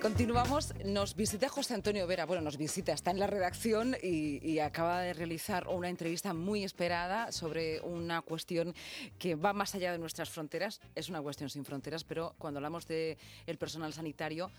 [0.00, 5.02] Continuamos, nos visita José Antonio Vera, bueno, nos visita, está en la redacción y, acaba
[5.02, 8.74] de realizar una entrevista muy esperada sobre una cuestión
[9.18, 12.86] que va más allá de nuestras fronteras, es una cuestión sin fronteras, pero cuando hablamos
[12.86, 14.50] del el personal sanitario,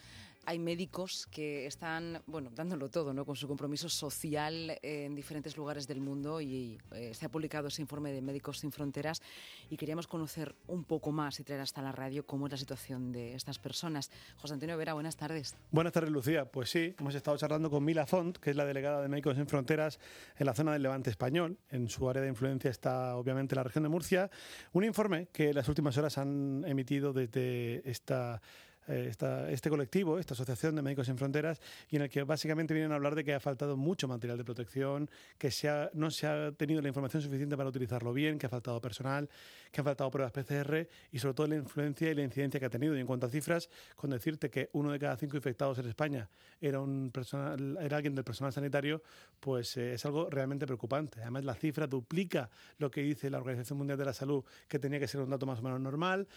[0.45, 3.25] hay médicos que están, bueno, dándolo todo, ¿no?
[3.25, 7.81] Con su compromiso social en diferentes lugares del mundo y eh, se ha publicado ese
[7.81, 9.21] informe de Médicos Sin Fronteras
[9.69, 13.11] y queríamos conocer un poco más y traer hasta la radio cómo es la situación
[13.11, 14.11] de estas personas.
[14.37, 15.55] José Antonio Vera, buenas tardes.
[15.71, 16.45] Buenas tardes, Lucía.
[16.45, 19.47] Pues sí, hemos estado charlando con Mila Font, que es la delegada de Médicos Sin
[19.47, 19.99] Fronteras
[20.37, 21.57] en la zona del Levante Español.
[21.69, 24.29] En su área de influencia está obviamente la región de Murcia.
[24.73, 28.41] Un informe que las últimas horas han emitido desde esta
[28.87, 29.11] eh,
[29.49, 32.95] este colectivo, esta Asociación de Médicos Sin Fronteras, y en el que básicamente vienen a
[32.95, 36.81] hablar de que ha faltado mucho material de protección, que se no se ha tenido
[36.81, 39.29] la información suficiente para utilizarlo bien, que ha faltado personal,
[39.71, 42.69] que han faltado pruebas PCR y sobre todo la influencia y la incidencia que ha
[42.69, 42.95] tenido.
[42.95, 46.29] Y en cuanto a cifras, con decirte que uno de cada cinco infectados en España
[46.59, 49.01] era, un personal, era alguien del personal sanitario,
[49.39, 51.21] pues eh, es algo realmente preocupante.
[51.21, 54.99] Además, la cifra duplica lo que dice la Organización Mundial de la Salud, que tenía
[54.99, 56.27] que ser un dato más o menos normal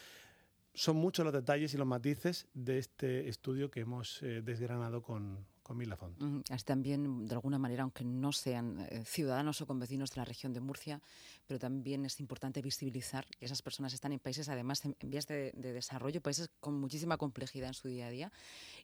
[0.74, 5.46] son muchos los detalles y los matices de este estudio que hemos eh, desgranado con,
[5.62, 6.18] con Milafont.
[6.64, 10.60] también, de alguna manera, aunque no sean eh, ciudadanos o convecinos de la región de
[10.60, 11.00] Murcia,
[11.46, 15.52] pero también es importante visibilizar que esas personas están en países, además, en vías de
[15.52, 18.32] desarrollo, países con muchísima complejidad en su día a día,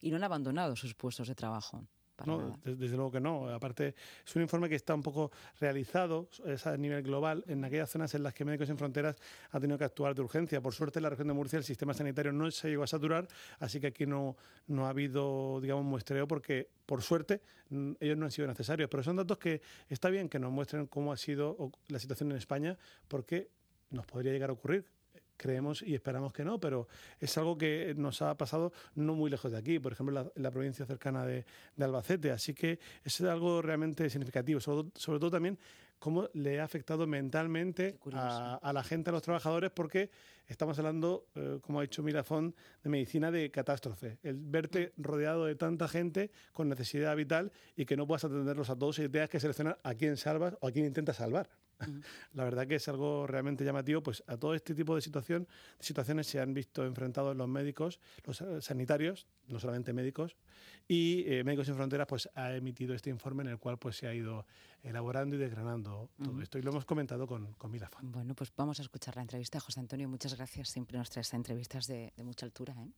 [0.01, 1.85] y no han abandonado sus puestos de trabajo
[2.27, 3.49] no, desde, luego que no.
[3.49, 3.95] Aparte,
[4.27, 8.15] es un informe que está un poco realizado es a nivel global en aquellas zonas
[8.15, 10.61] en las que Médicos Sin Fronteras ha tenido que actuar de urgencia.
[10.61, 13.29] Por suerte, en la región de Murcia el sistema sanitario no se llegó a saturar,
[13.59, 17.41] así que aquí no, no ha habido, digamos, muestreo porque por suerte,
[18.01, 21.13] ellos no han sido necesarios, pero son datos que está bien que nos muestren cómo
[21.13, 23.49] ha sido la situación en España, porque
[23.91, 24.85] nos podría llegar a ocurrir
[25.41, 26.87] creemos y esperamos que no, pero
[27.19, 30.51] es algo que nos ha pasado no muy lejos de aquí, por ejemplo, en la,
[30.51, 31.45] provincia cercana de,
[31.81, 32.31] Albacete.
[32.31, 35.59] Así que es algo realmente significativo, sobre, todo también
[35.99, 40.11] cómo le ha afectado mentalmente a, la gente, a los trabajadores, porque
[40.47, 44.19] estamos hablando, eh, como ha dicho Mirafón, de medicina de catástrofe.
[44.23, 48.77] El verte rodeado de tanta gente con necesidad vital y que no puedas atenderlos a
[48.77, 51.49] todos y tengas que seleccionar a quién salvas o a quién intentas salvar.
[52.35, 55.49] La verdad que es algo realmente llamativo, pues a todo este tipo de situación,
[55.79, 60.37] situaciones se han visto enfrentados los médicos, los eh, sanitarios, no solamente médicos,
[60.89, 64.07] y eh, Médicos Sin Fronteras pues ha emitido este informe en el cual pues se
[64.07, 64.47] ha ido
[64.83, 68.11] elaborando y desgranando todo esto y lo hemos comentado con, con Milafón.
[68.11, 69.61] Bueno, pues vamos a escuchar la entrevista.
[69.61, 70.71] José Antonio, muchas gracias.
[70.71, 72.75] Siempre nos traes entrevistas de, de mucha altura.
[72.79, 72.91] ¿eh?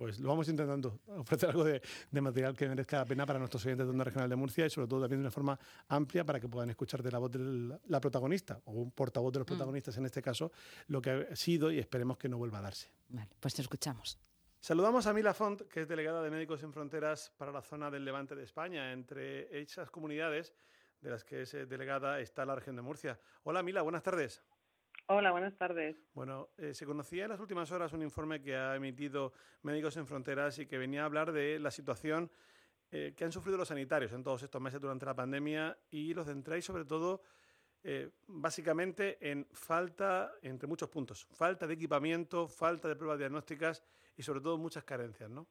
[0.00, 1.82] Pues lo vamos intentando, ofrecer algo de,
[2.22, 4.88] material que merezca la pena para nuestros oyentes de Onda Regional de Murcia y sobre
[4.88, 8.00] todo también de una forma amplia para que puedan escuchar de la voz de la
[8.00, 9.52] protagonista o un portavoz de los mm.
[9.52, 10.52] protagonistas en este caso,
[10.86, 12.88] lo que ha sido y esperemos que no vuelva a darse.
[13.10, 14.18] Vale, pues te escuchamos.
[14.58, 18.02] Saludamos a Mila Font, que es delegada de Médicos Sin Fronteras para la zona del
[18.02, 18.92] Levante de España.
[18.92, 20.54] Entre esas comunidades
[21.02, 23.20] de las que es eh, delegada está la región de Murcia.
[23.42, 24.42] Hola Mila, buenas tardes.
[25.12, 25.96] Hola, buenas tardes.
[26.14, 29.32] Bueno, eh, se conocía en las últimas horas un informe que ha emitido
[29.62, 32.30] Médicos Sin Fronteras y que venía a hablar de la situación
[32.92, 36.28] eh, que han sufrido los sanitarios en todos estos meses durante la pandemia y los
[36.28, 37.22] centráis sobre todo
[37.82, 43.82] eh, básicamente en falta, entre muchos puntos, falta de equipamiento, falta de pruebas diagnósticas
[44.16, 45.48] y sobre todo muchas carencias, ¿no?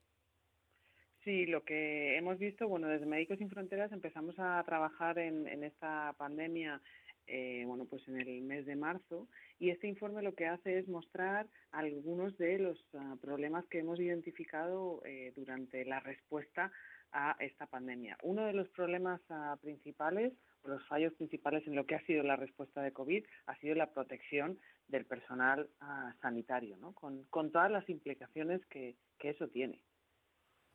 [1.26, 5.66] Sí, lo que hemos visto, bueno, desde Médicos Sin Fronteras empezamos a trabajar en, en
[5.66, 6.82] esta pandemia
[7.30, 9.28] eh, bueno, pues en el mes de marzo
[9.60, 14.00] y este informe lo que hace es mostrar algunos de los ah, problemas que hemos
[14.00, 16.72] identificado eh, durante la respuesta
[17.12, 18.18] a esta pandemia.
[18.24, 20.32] Uno de los problemas uh, principales,
[20.64, 23.92] los fallos principales en lo que ha sido la respuesta de COVID, ha sido la
[23.92, 26.94] protección del personal ah, sanitario, ¿no?
[26.94, 29.82] con, con todas las implicaciones que, que eso tiene.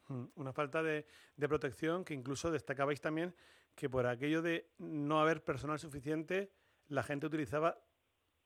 [0.09, 3.35] Mm, una falta de, protección que incluso destacabais también
[3.75, 6.51] que por aquello de no haber personal suficiente,
[6.89, 7.79] la gente utilizaba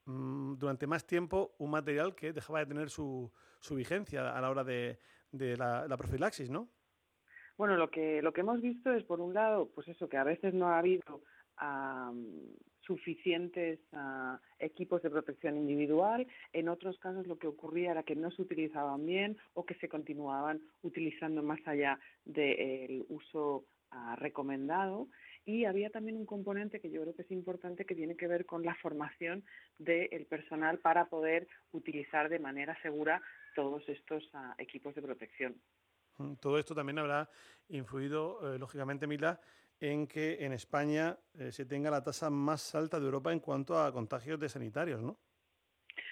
[0.06, 3.33] mm, durante más tiempo un material que dejaba de tener su,
[3.71, 4.98] vigencia a la hora de,
[5.33, 6.69] la, profilaxis, ¿no?
[7.57, 10.25] Bueno, lo que, lo que hemos visto es, por un lado, pues eso, que a
[10.25, 11.22] veces no ha habido
[12.89, 16.27] suficientes ah, equipos de protección individual.
[16.53, 19.89] En otros casos lo que ocurría era que no se utilizaban bien o que se
[19.89, 25.09] continuaban utilizando más allá del uso ah, recomendado.
[25.45, 28.45] Y había también un componente que yo creo que es importante que tiene que ver
[28.45, 29.45] con la formación
[29.79, 33.23] del personal para poder utilizar de manera segura
[33.55, 35.61] todos estos ah, equipos de protección.
[36.19, 37.29] Mm, todo esto también habrá
[37.69, 39.41] influido, eh, lógicamente, Mila,
[39.81, 43.79] en que en España eh, se tenga la tasa más alta de Europa en cuanto
[43.79, 45.19] a contagios de sanitarios, ¿no?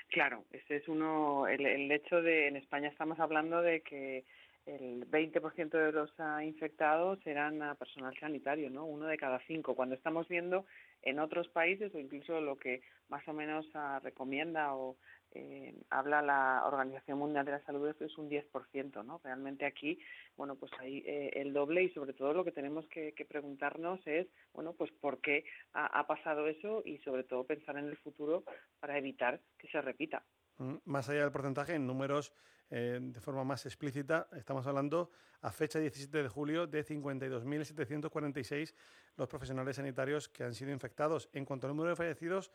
[0.08, 4.24] Claro, ese es uno, el, hecho de, en España estamos hablando de que
[4.66, 8.84] el 20% de los ah, infectados eran a personal sanitario, ¿no?
[8.84, 9.74] Uno de cada cinco.
[9.74, 10.66] Cuando estamos viendo
[11.02, 14.96] en otros países o incluso lo que más o menos ah, recomienda o
[15.32, 19.20] eh, habla la Organización Mundial de la Salud es un 10%, ¿no?
[19.22, 19.98] Realmente aquí,
[20.36, 24.26] bueno, pues hay eh, el doble y sobre todo lo que tenemos que, preguntarnos es,
[24.52, 28.44] bueno, pues por qué ha, pasado eso y sobre todo pensar en el futuro
[28.80, 30.22] para evitar que se repita.
[30.58, 32.32] Mm, más allá del porcentaje, en números
[32.70, 35.10] eh, de forma más explícita, estamos hablando
[35.42, 38.74] a fecha 17 de julio de 52.746
[39.16, 41.28] los profesionales sanitarios que han sido infectados.
[41.32, 42.50] En cuanto al número de fallecidos,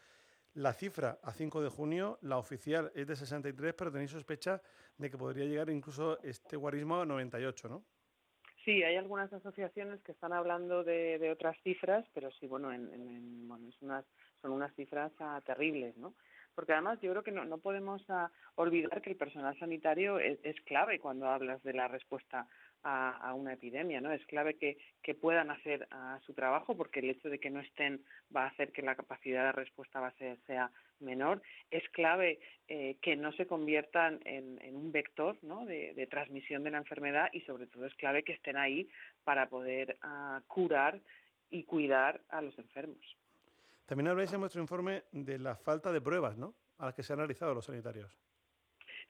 [0.55, 4.61] la cifra a 5 de junio, la oficial es de 63, pero tenéis sospecha
[4.97, 7.83] de que podría llegar incluso este guarismo a 98, ¿no?
[8.65, 13.69] Sí, hay algunas asociaciones que están hablando de, otras cifras, pero sí, bueno, en, bueno
[13.69, 14.05] es unas,
[14.41, 16.13] son unas cifras ah, terribles, ¿no?
[16.55, 20.39] Porque además yo creo que no, no podemos ah, olvidar que el personal sanitario es,
[20.65, 22.47] clave cuando hablas de la respuesta
[22.83, 24.11] a, una epidemia, ¿no?
[24.11, 25.87] Es clave que, que puedan hacer
[26.25, 28.03] su trabajo porque el hecho de que no estén
[28.35, 30.71] va a hacer que la capacidad de respuesta va a ser, sea
[31.01, 31.41] menor.
[31.69, 35.65] Es clave eh, que no se conviertan en, un vector ¿no?
[35.65, 38.89] de, transmisión de la enfermedad y sobre todo es clave que estén ahí
[39.23, 40.99] para poder ah, curar
[41.49, 43.17] y cuidar a los enfermos.
[43.91, 46.55] También habláis en vuestro informe de la falta de pruebas, ¿no?
[46.77, 48.17] A las que se han realizado los sanitarios.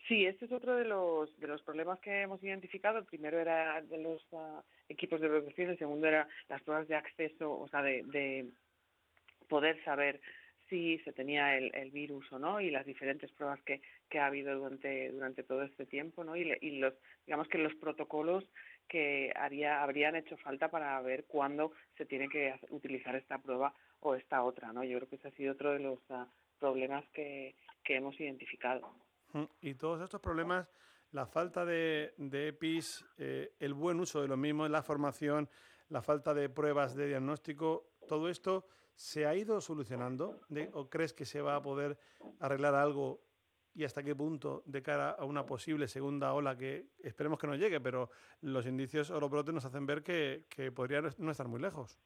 [0.07, 2.97] Sí, este es otro de los, de los problemas que hemos identificado.
[2.97, 6.95] El primero era de los ah, equipos de protección, el segundo era las pruebas de
[6.95, 8.49] acceso, o sea, de,
[9.47, 10.19] poder saber
[10.67, 14.57] si se tenía el, virus o no y las diferentes pruebas que, que ha habido
[14.57, 16.35] durante, durante todo este tiempo, ¿no?
[16.35, 16.95] Y, y los,
[17.27, 18.45] digamos que los protocolos
[18.87, 24.15] que haría, habrían hecho falta para ver cuándo se tiene que utilizar esta prueba o
[24.15, 24.83] esta otra, ¿no?
[24.83, 26.27] Yo creo que ese ha sido otro de los ah,
[26.59, 28.93] problemas que, que hemos identificado.
[29.61, 30.67] Y todos estos problemas,
[31.11, 35.49] la falta de, EPIs, eh, el buen uso de los mismos, la formación,
[35.89, 40.41] la falta de pruebas de diagnóstico, todo esto se ha ido solucionando
[40.73, 41.97] o crees que se va a poder
[42.39, 43.21] arreglar algo
[43.73, 47.55] y hasta qué punto de cara a una posible segunda ola que esperemos que no
[47.55, 48.09] llegue, pero
[48.41, 51.97] los indicios o los nos hacen ver que, que podría no estar muy lejos.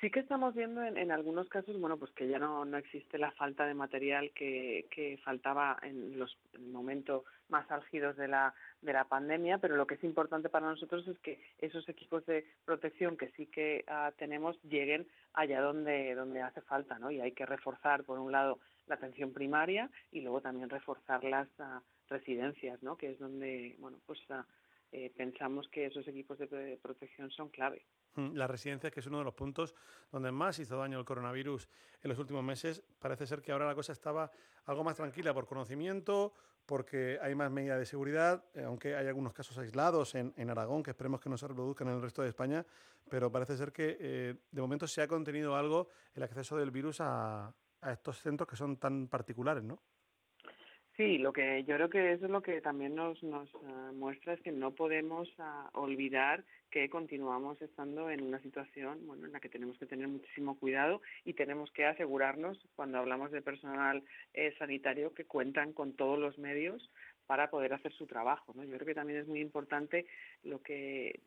[0.00, 3.30] Sí que estamos viendo en, algunos casos, bueno, pues que ya no, no existe la
[3.32, 9.04] falta de material que, que faltaba en los momentos más álgidos de la, de la
[9.04, 13.30] pandemia, pero lo que es importante para nosotros es que esos equipos de protección que
[13.30, 17.10] sí que ah, tenemos lleguen allá donde, donde hace falta, ¿no?
[17.10, 21.48] Y hay que reforzar, por un lado, la atención primaria y luego también reforzar las
[21.58, 22.96] ah, residencias, ¿no?
[22.96, 24.44] Que es donde, bueno, pues ah,
[24.96, 27.84] eh, pensamos que esos equipos de protección son clave.
[28.14, 29.74] Mm, las residencias, que es uno de los puntos
[30.12, 31.68] donde más hizo daño el coronavirus
[32.00, 32.80] en los últimos meses.
[33.00, 34.30] Parece ser que ahora la cosa estaba
[34.66, 36.32] algo más tranquila por conocimiento,
[36.64, 40.92] porque hay más medidas de seguridad, eh, aunque hay algunos casos aislados en, Aragón, que
[40.92, 42.64] esperemos que no se reproduzcan en el resto de España,
[43.10, 47.00] pero parece ser que eh, de momento se ha contenido algo el acceso del virus
[47.00, 49.82] a, a estos centros que son tan particulares, ¿no?
[50.96, 54.34] Sí, lo que yo creo que eso es lo que también nos, nos ah, muestra
[54.34, 59.40] es que no podemos ah, olvidar que continuamos estando en una situación bueno, en la
[59.40, 64.04] que tenemos que tener muchísimo cuidado y tenemos que asegurarnos, cuando hablamos de personal
[64.34, 66.88] eh, sanitario, que cuentan con todos los medios
[67.26, 68.52] para poder hacer su trabajo.
[68.54, 68.62] ¿no?
[68.62, 70.06] Yo creo que también es muy importante
[70.44, 71.20] lo que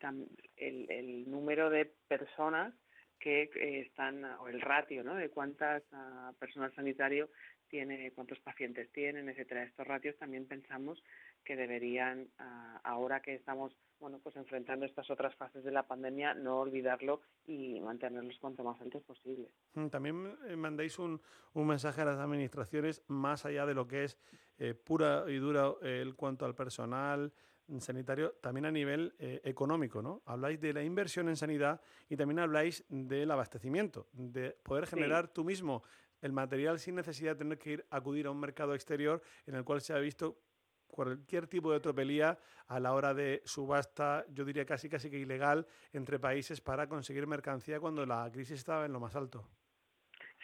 [0.56, 2.74] el, el número de personas
[3.20, 5.16] que eh, están, o el ratio ¿no?
[5.16, 7.30] de cuántas uh, personal sanitario
[7.70, 9.64] tiene, cuántos pacientes tienen, etcétera.
[9.64, 11.04] Estos ratios también pensamos
[11.44, 16.34] que deberían, ah, ahora que estamos bueno, pues enfrentando estas otras fases de la pandemia,
[16.36, 19.50] no olvidarlo y mantenerlos cuanto más altos posible.
[19.74, 21.20] Mm, también eh, mandáis un,
[21.54, 24.18] un, mensaje a las administraciones más allá de lo que es
[24.60, 27.34] eh, pura y dura el cuanto al personal
[27.80, 30.22] sanitario, también a nivel eh, económico, ¿no?
[30.26, 35.44] Habláis de la inversión en sanidad y también habláis del abastecimiento, de poder generar tú
[35.44, 35.84] mismo
[36.22, 39.64] el material sin necesidad de tener que ir acudir a un mercado exterior en el
[39.64, 40.40] cual se ha visto
[40.88, 45.68] cualquier tipo de tropelía a la hora de subasta, yo diría casi casi que ilegal,
[45.94, 49.48] entre países para conseguir mercancía cuando la crisis estaba en lo más alto.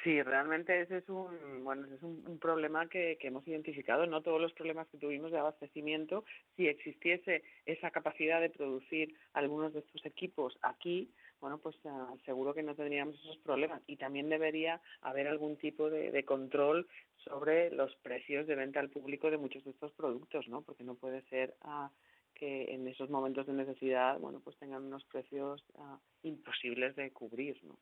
[0.03, 4.05] Sí, realmente ese es un bueno es un, problema que, que, hemos identificado.
[4.05, 6.25] No todos los problemas que tuvimos de abastecimiento,
[6.57, 11.09] si existiese esa capacidad de producir algunos de estos equipos aquí,
[11.43, 13.81] bueno, pues ah, seguro que no tendríamos esos problemas.
[13.85, 19.29] Y también debería haber algún tipo de, control sobre los precios de venta al público
[19.29, 20.61] de muchos de estos productos, ¿no?
[20.61, 21.91] Porque no puede ser ah,
[22.33, 27.61] que en esos momentos de necesidad, bueno, pues tengan unos precios ah, imposibles de cubrir,
[27.65, 27.77] ¿no?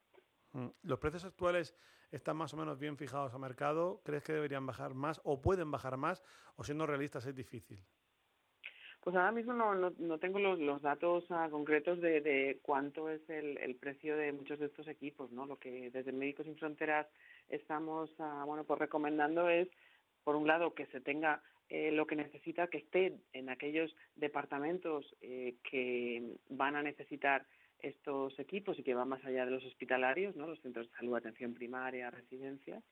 [0.54, 0.72] Mm.
[0.82, 1.76] ¿Los precios actuales
[2.10, 4.02] están más o menos bien fijados a mercado?
[4.04, 6.24] ¿Crees que deberían bajar más o pueden bajar más?
[6.56, 7.80] ¿O siendo realistas es difícil?
[9.02, 13.28] Pues ahora mismo no, no, tengo los, los datos ah, concretos de, de, cuánto es
[13.30, 15.48] el, el, precio de muchos de estos equipos, ¿no?
[15.48, 17.08] Lo que desde Médicos Sin Fronteras
[17.50, 19.68] estamos, ah, bueno, pues recomendando es,
[20.24, 25.16] por un lado, que se tenga eh, lo que necesita, que esté en aquellos departamentos
[25.22, 27.48] eh, que van a necesitar
[27.80, 30.46] estos equipos y que van más allá de los hospitalarios, ¿no?
[30.46, 32.84] Los centros de salud, atención primaria, residencias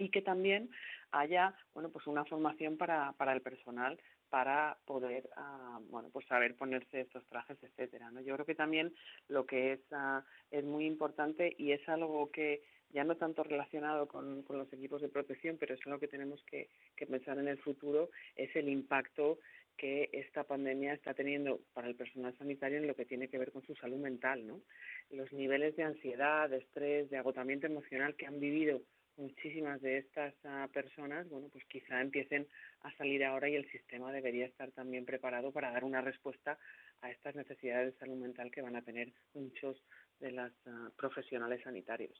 [0.00, 0.70] y que también
[1.12, 6.56] haya bueno pues una formación para, para el personal para poder ah, bueno pues saber
[6.56, 8.94] ponerse estos trajes etcétera no yo creo que también
[9.28, 14.08] lo que es ah, es muy importante y es algo que ya no tanto relacionado
[14.08, 17.48] con, con los equipos de protección pero es algo que tenemos que, que pensar en
[17.48, 19.38] el futuro es el impacto
[19.76, 23.50] que esta pandemia está teniendo para el personal sanitario en lo que tiene que ver
[23.50, 24.60] con su salud mental, ¿no?
[25.08, 28.82] Los niveles de ansiedad, de estrés, de agotamiento emocional que han vivido
[29.16, 32.46] muchísimas de estas ah, personas, bueno, pues quizá empiecen
[32.82, 36.58] a salir ahora y el sistema debería estar también preparado para dar una respuesta
[37.02, 39.82] a estas necesidades de salud mental que van a tener muchos
[40.20, 42.18] de los ah, profesionales sanitarios.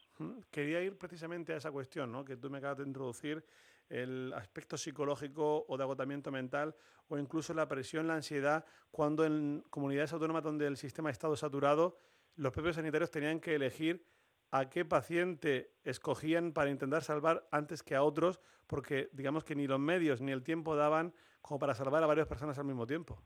[0.50, 2.24] Quería ir precisamente a esa cuestión, ¿no?
[2.24, 3.44] que tú me acabas de introducir,
[3.90, 6.74] el aspecto psicológico o de agotamiento mental
[7.08, 11.34] o incluso la presión, la ansiedad, cuando en comunidades autónomas donde el sistema ha estado
[11.36, 11.98] saturado,
[12.36, 14.06] los propios sanitarios tenían que elegir
[14.50, 19.66] a qué paciente escogían para intentar salvar antes que a otros, porque digamos que ni
[19.66, 23.22] los medios ni el tiempo daban como para salvar a varias personas al mismo tiempo.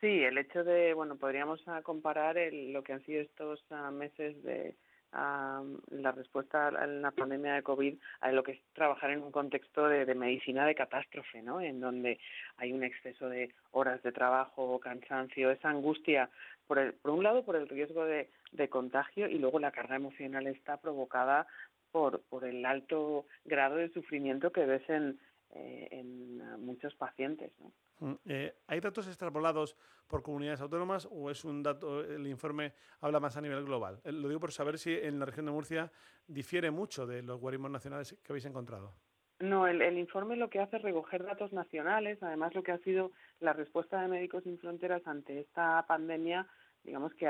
[0.00, 4.42] Sí, el hecho de, bueno, podríamos ah, comparar lo que han sido estos ah, meses
[4.42, 4.76] de
[5.12, 9.88] la respuesta a la pandemia de COVID a lo que es trabajar en un contexto
[9.88, 11.60] de, medicina de catástrofe, ¿no?
[11.60, 12.18] En donde
[12.56, 16.28] hay un exceso de horas de trabajo, cansancio, esa angustia,
[16.66, 20.46] por, por un lado por el riesgo de, de contagio y luego la carga emocional
[20.46, 21.46] está provocada
[21.92, 25.18] por, por el alto grado de sufrimiento que ves en,
[25.54, 27.52] eh, en muchos pacientes.
[27.60, 27.72] ¿no?
[28.00, 29.76] Mm, eh, ¿Hay datos extrapolados
[30.06, 34.00] por comunidades autónomas o es un dato, el informe habla más a nivel global?
[34.04, 35.90] Eh, lo digo por saber si en la región de Murcia
[36.26, 38.92] difiere mucho de los guarismos nacionales que habéis encontrado.
[39.38, 42.78] No, el, el, informe lo que hace es recoger datos nacionales, además lo que ha
[42.78, 46.46] sido la respuesta de Médicos Sin Fronteras ante esta pandemia
[46.86, 47.26] digamos que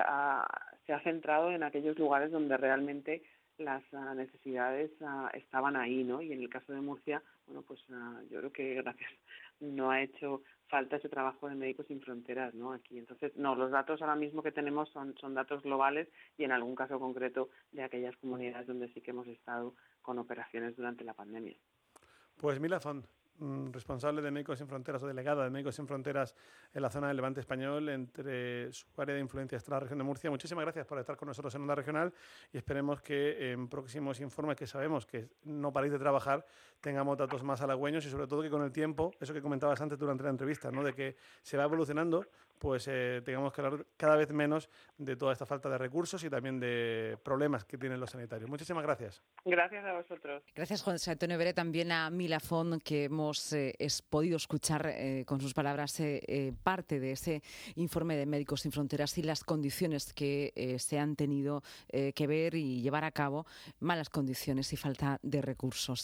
[0.86, 3.22] se ha centrado en aquellos lugares donde realmente
[3.58, 6.20] las ah, necesidades ah, estaban ahí, ¿no?
[6.20, 9.10] Y en el caso de Murcia, bueno, pues ah, yo creo que gracias
[9.60, 12.72] no ha hecho falta ese trabajo de Médicos Sin Fronteras, ¿no?
[12.72, 16.52] Aquí, entonces, no, los datos ahora mismo que tenemos son, son datos globales y en
[16.52, 21.14] algún caso concreto de aquellas comunidades donde sí que hemos estado con operaciones durante la
[21.14, 21.56] pandemia.
[22.36, 23.06] Pues Milazón,
[23.72, 26.34] responsable de Médicos Sin Fronteras o delegada de Médicos Sin Fronteras
[26.72, 30.04] en la zona del Levante Español, entre su área de influencia está la región de
[30.04, 30.30] Murcia.
[30.30, 32.12] Muchísimas gracias por estar con nosotros en Onda Regional
[32.52, 36.46] y esperemos que en próximos informes que sabemos que no paréis de trabajar
[36.80, 39.98] tengamos datos más halagüeños y sobre todo que con el tiempo, eso que comentabas antes
[39.98, 40.82] durante la entrevista, ¿no?
[40.82, 42.26] de que se va evolucionando,
[42.58, 46.30] pues eh, tengamos que hablar cada vez menos de toda esta falta de recursos y
[46.30, 48.48] también de problemas que tienen los sanitarios.
[48.48, 49.22] Muchísimas gracias.
[49.44, 50.42] Gracias a vosotros.
[50.54, 53.74] Gracias, José Antonio Veré, también a Milafón, que hemos eh,
[54.08, 56.02] podido escuchar eh, con sus palabras
[56.62, 57.42] parte de ese
[57.76, 62.82] informe de Médicos Sin Fronteras y las condiciones que se han tenido que ver y
[62.82, 63.46] llevar a cabo,
[63.80, 66.02] malas condiciones y falta de recursos.